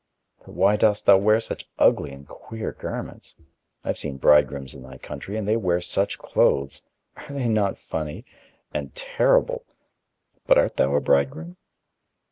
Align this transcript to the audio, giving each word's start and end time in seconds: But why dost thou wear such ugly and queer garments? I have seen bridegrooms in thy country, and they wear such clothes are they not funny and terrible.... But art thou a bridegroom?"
But 0.39 0.55
why 0.55 0.77
dost 0.77 1.05
thou 1.05 1.19
wear 1.19 1.39
such 1.39 1.69
ugly 1.77 2.11
and 2.11 2.27
queer 2.27 2.71
garments? 2.71 3.35
I 3.83 3.89
have 3.89 3.99
seen 3.99 4.17
bridegrooms 4.17 4.73
in 4.73 4.81
thy 4.81 4.97
country, 4.97 5.37
and 5.37 5.47
they 5.47 5.55
wear 5.55 5.79
such 5.79 6.17
clothes 6.17 6.81
are 7.15 7.29
they 7.31 7.47
not 7.47 7.77
funny 7.77 8.25
and 8.73 8.95
terrible.... 8.95 9.63
But 10.47 10.57
art 10.57 10.77
thou 10.77 10.95
a 10.95 11.01
bridegroom?" 11.01 11.55